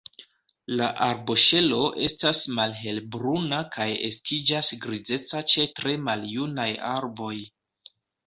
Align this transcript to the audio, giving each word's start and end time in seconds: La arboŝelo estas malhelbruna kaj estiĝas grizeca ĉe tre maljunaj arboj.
La 0.79 0.85
arboŝelo 1.07 1.81
estas 2.05 2.39
malhelbruna 2.59 3.59
kaj 3.77 3.87
estiĝas 4.07 4.73
grizeca 4.87 5.43
ĉe 5.53 5.69
tre 5.81 5.93
maljunaj 6.07 6.69
arboj. 6.95 7.33